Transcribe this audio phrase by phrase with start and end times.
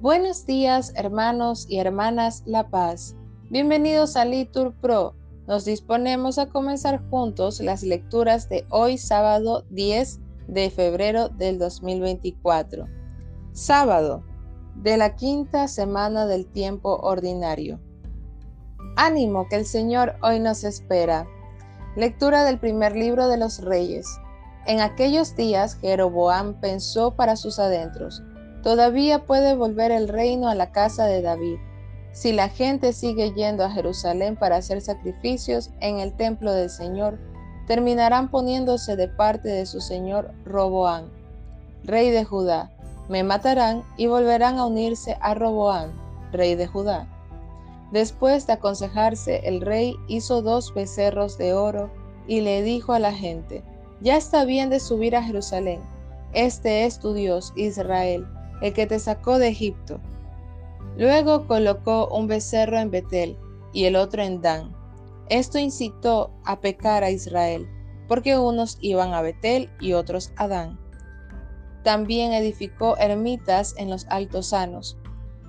[0.00, 3.14] Buenos días, hermanos y hermanas La Paz.
[3.50, 5.14] Bienvenidos a Litur Pro.
[5.46, 12.86] Nos disponemos a comenzar juntos las lecturas de hoy, sábado 10 de febrero del 2024.
[13.52, 14.24] Sábado
[14.76, 17.78] de la quinta semana del tiempo ordinario.
[18.96, 21.26] Ánimo que el Señor hoy nos espera.
[21.96, 24.06] Lectura del primer libro de los Reyes.
[24.66, 28.22] En aquellos días Jeroboam pensó para sus adentros
[28.62, 31.56] Todavía puede volver el reino a la casa de David.
[32.12, 37.18] Si la gente sigue yendo a Jerusalén para hacer sacrificios en el templo del Señor,
[37.66, 41.10] terminarán poniéndose de parte de su señor Roboán,
[41.84, 42.70] rey de Judá.
[43.08, 45.92] Me matarán y volverán a unirse a Roboán,
[46.32, 47.06] rey de Judá.
[47.92, 51.90] Después de aconsejarse, el rey hizo dos becerros de oro
[52.26, 53.64] y le dijo a la gente,
[54.00, 55.80] ya está bien de subir a Jerusalén.
[56.32, 58.26] Este es tu Dios, Israel
[58.60, 60.00] el que te sacó de Egipto.
[60.96, 63.36] Luego colocó un becerro en Betel
[63.72, 64.74] y el otro en Dan.
[65.28, 67.68] Esto incitó a pecar a Israel,
[68.08, 70.78] porque unos iban a Betel y otros a Dan.
[71.84, 74.98] También edificó ermitas en los altosanos.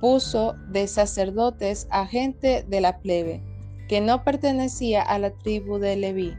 [0.00, 3.42] Puso de sacerdotes a gente de la plebe,
[3.88, 6.36] que no pertenecía a la tribu de Leví.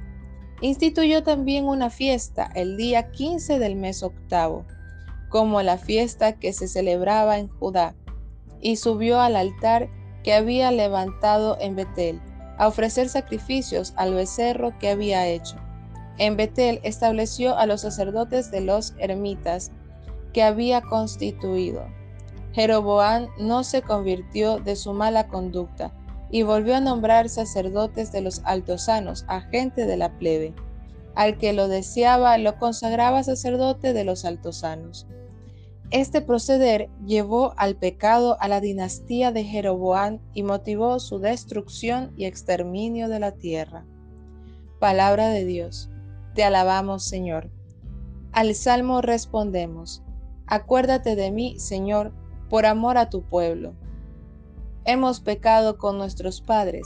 [0.62, 4.66] Instituyó también una fiesta el día 15 del mes octavo
[5.34, 7.95] como la fiesta que se celebraba en Judá,
[8.62, 9.90] y subió al altar
[10.23, 12.22] que había levantado en Betel,
[12.60, 15.56] a ofrecer sacrificios al becerro que había hecho.
[16.20, 19.72] En Betel estableció a los sacerdotes de los ermitas
[20.34, 21.84] que había constituido.
[22.54, 25.92] Jeroboán no se convirtió de su mala conducta
[26.34, 30.56] y volvió a nombrar sacerdotes de los altosanos, a gente de la plebe.
[31.14, 35.06] Al que lo deseaba lo consagraba sacerdote de los altosanos.
[35.92, 42.26] Este proceder llevó al pecado a la dinastía de Jeroboam y motivó su destrucción y
[42.26, 43.86] exterminio de la tierra.
[44.80, 45.92] Palabra de Dios.
[46.33, 47.52] Te alabamos, Señor.
[48.32, 50.02] Al salmo respondemos,
[50.48, 52.11] Acuérdate de mí, Señor,
[52.50, 53.76] por amor a tu pueblo.
[54.86, 56.86] Hemos pecado con nuestros padres,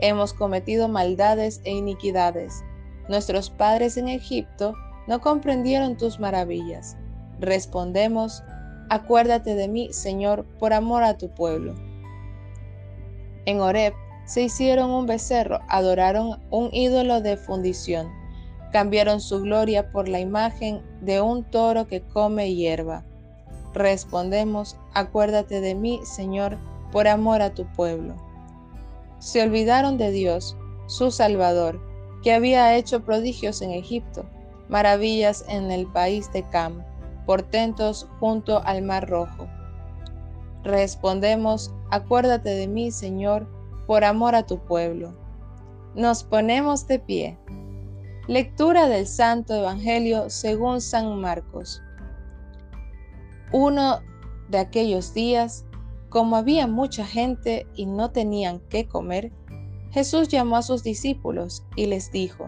[0.00, 2.62] hemos cometido maldades e iniquidades.
[3.08, 4.74] Nuestros padres en Egipto
[5.06, 6.96] no comprendieron tus maravillas
[7.40, 8.42] Respondemos,
[8.90, 11.74] acuérdate de mí, Señor, por amor a tu pueblo.
[13.44, 13.94] En Horeb
[14.26, 18.08] se hicieron un becerro, adoraron un ídolo de fundición,
[18.72, 23.04] cambiaron su gloria por la imagen de un toro que come hierba.
[23.72, 26.58] Respondemos, acuérdate de mí, Señor,
[26.92, 28.14] por amor a tu pueblo.
[29.18, 30.56] Se olvidaron de Dios,
[30.86, 31.80] su Salvador,
[32.22, 34.24] que había hecho prodigios en Egipto,
[34.68, 36.82] maravillas en el país de Cam
[37.28, 39.46] portentos junto al mar rojo.
[40.64, 43.46] Respondemos, acuérdate de mí, Señor,
[43.86, 45.12] por amor a tu pueblo.
[45.94, 47.38] Nos ponemos de pie.
[48.28, 51.82] Lectura del Santo Evangelio según San Marcos.
[53.52, 54.00] Uno
[54.48, 55.66] de aquellos días,
[56.08, 59.32] como había mucha gente y no tenían qué comer,
[59.90, 62.46] Jesús llamó a sus discípulos y les dijo,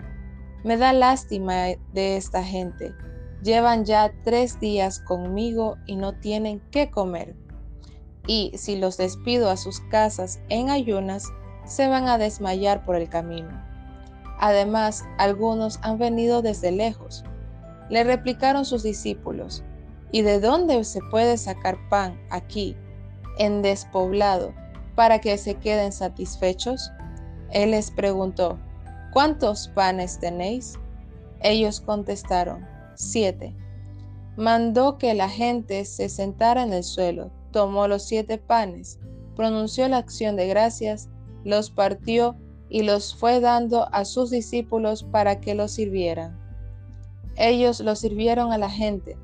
[0.65, 2.95] Me da lástima de esta gente
[3.43, 7.35] Llevan ya tres días conmigo y no tienen qué comer.
[8.27, 11.25] Y si los despido a sus casas en ayunas,
[11.65, 13.49] se van a desmayar por el camino.
[14.39, 17.25] Además, algunos han venido desde lejos.
[17.89, 19.65] Le replicaron sus discípulos,
[20.13, 22.77] ¿y de dónde se puede sacar pan aquí,
[23.41, 24.55] en despoblado,
[24.95, 26.93] para que se queden satisfechos?
[27.51, 28.59] Él les preguntó,
[29.13, 30.79] ¿cuántos panes tenéis?
[31.41, 33.57] Ellos contestaron, 7.
[34.37, 39.01] Mandó que la gente se sentara en el suelo, tomó los siete panes,
[39.37, 41.09] pronunció la acción de gracias,
[41.45, 42.37] los partió
[42.69, 46.39] y los fue dando a sus discípulos para que los sirvieran.
[47.37, 49.17] Ellos los sirvieron a la gente.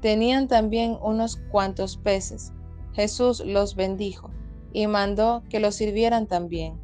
[0.00, 2.52] Tenían también unos cuantos peces.
[2.92, 4.30] Jesús los bendijo
[4.72, 6.80] y mandó que los sirvieran también.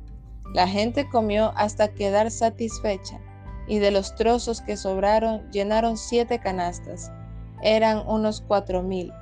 [0.54, 3.20] La gente comió hasta quedar satisfecha
[3.68, 7.10] y de los trozos que sobraron llenaron siete canastas.
[7.62, 9.12] Eran unos cuatro mil.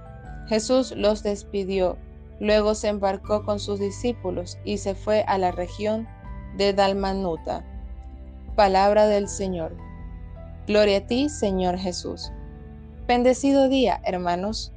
[0.46, 1.96] Jesús los despidió,
[2.40, 6.06] luego se embarcó con sus discípulos y se fue a la región
[6.56, 7.64] de Dalmanuta.
[8.54, 9.76] Palabra del Señor.
[10.66, 12.32] Gloria a ti, Señor Jesús.
[13.06, 14.72] Bendecido día, hermanos.